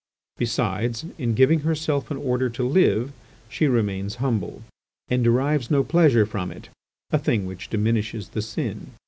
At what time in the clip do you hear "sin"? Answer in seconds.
8.41-8.93